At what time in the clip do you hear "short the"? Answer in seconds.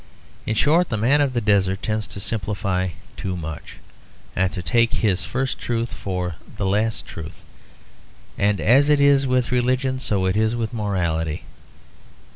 0.55-0.97